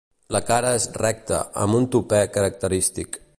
La 0.35 0.39
cara 0.45 0.71
és 0.77 0.87
recta, 1.01 1.41
amb 1.65 1.79
un 1.81 1.87
tupè 1.97 2.23
característic. 2.39 3.23